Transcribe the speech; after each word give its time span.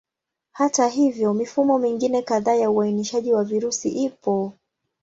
Hata 0.51 0.87
hivyo, 0.87 1.33
mifumo 1.33 1.79
mingine 1.79 2.21
kadhaa 2.21 2.53
ya 2.55 2.71
uainishaji 2.71 3.33
wa 3.33 3.43
virusi 3.43 3.89
ipo. 3.89 4.53